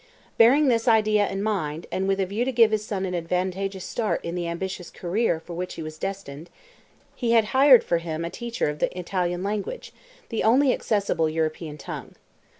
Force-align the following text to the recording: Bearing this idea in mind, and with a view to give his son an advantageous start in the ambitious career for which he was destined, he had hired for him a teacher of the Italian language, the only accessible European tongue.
Bearing 0.39 0.67
this 0.67 0.87
idea 0.87 1.29
in 1.29 1.43
mind, 1.43 1.85
and 1.91 2.07
with 2.07 2.19
a 2.19 2.25
view 2.25 2.43
to 2.43 2.51
give 2.51 2.71
his 2.71 2.83
son 2.83 3.05
an 3.05 3.13
advantageous 3.13 3.85
start 3.85 4.19
in 4.25 4.33
the 4.33 4.47
ambitious 4.47 4.89
career 4.89 5.39
for 5.39 5.53
which 5.53 5.75
he 5.75 5.83
was 5.83 5.99
destined, 5.99 6.49
he 7.15 7.33
had 7.33 7.45
hired 7.53 7.83
for 7.83 7.99
him 7.99 8.25
a 8.25 8.31
teacher 8.31 8.67
of 8.67 8.79
the 8.79 8.89
Italian 8.97 9.43
language, 9.43 9.93
the 10.29 10.41
only 10.43 10.73
accessible 10.73 11.29
European 11.29 11.77
tongue. 11.77 12.15